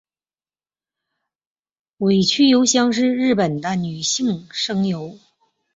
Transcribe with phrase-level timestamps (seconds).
[1.99, 5.19] 尾崎由香是日本的女性声优。